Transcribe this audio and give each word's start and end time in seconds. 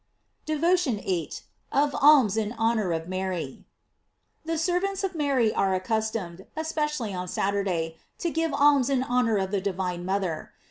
DEVOTION 0.47 0.95
VIII. 0.97 1.31
OP 1.71 1.91
ALMS 2.01 2.35
IN 2.35 2.53
HONOR 2.53 2.91
OF 2.91 3.07
MARY. 3.07 3.67
THE 4.43 4.57
servants 4.57 5.03
of 5.03 5.13
Mary 5.13 5.53
are 5.53 5.75
accustomed, 5.75 6.47
espe 6.57 6.85
cially 6.85 7.15
on 7.15 7.27
Saturday, 7.27 7.97
to 8.17 8.31
give 8.31 8.51
alms 8.51 8.89
in 8.89 9.03
honor 9.03 9.37
of 9.37 9.51
the 9.51 9.61
divine 9.61 10.03
mother. 10.03 10.53